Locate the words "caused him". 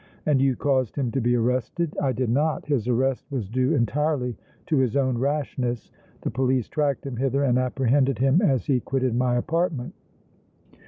0.55-1.11